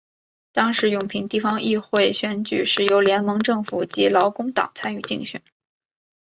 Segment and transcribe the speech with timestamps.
[0.51, 5.43] 当时永平地方议会选举是由联盟政府及劳工党参与竞选。